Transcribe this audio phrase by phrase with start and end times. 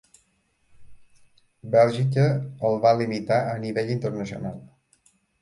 [1.75, 2.25] Bèlgica
[2.71, 4.59] el va limitar a nivell internacional.